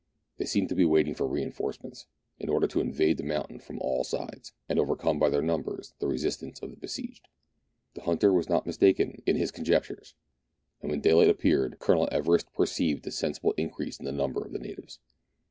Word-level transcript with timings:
They 0.37 0.45
seemed 0.45 0.67
to 0.69 0.75
be 0.75 0.83
waiting 0.83 1.13
for 1.13 1.27
reinforcements, 1.27 2.07
in 2.39 2.49
order 2.49 2.65
to 2.65 2.79
invade 2.79 3.17
the 3.17 3.23
mountain 3.23 3.59
from 3.59 3.77
all 3.77 4.03
sides, 4.03 4.51
and 4.67 4.79
overcome 4.79 5.19
by 5.19 5.29
their 5.29 5.43
numbers 5.43 5.93
the 5.99 6.07
resistance 6.07 6.59
of 6.63 6.71
the 6.71 6.75
besieged. 6.75 7.27
The 7.93 8.01
hunter 8.01 8.33
was 8.33 8.49
not 8.49 8.65
mistaken 8.65 9.21
in 9.27 9.35
his 9.35 9.51
conjectures; 9.51 10.15
and 10.81 10.89
when 10.89 11.01
daylight 11.01 11.29
appeared 11.29 11.77
Colonel 11.77 12.09
Everest 12.11 12.51
perceived 12.51 13.05
a 13.05 13.09
190' 13.11 13.11
MERIDIANA; 13.11 13.11
THE 13.11 13.11
ADVENTURES 13.11 13.13
OF 13.13 13.13
sensible 13.13 13.53
increase 13.57 13.99
in 13.99 14.05
the 14.05 14.11
number 14.11 14.43
of 14.43 14.53
the 14.53 14.57
natives. 14.57 14.97